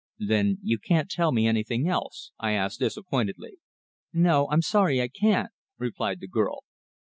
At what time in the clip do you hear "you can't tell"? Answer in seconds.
0.63-1.31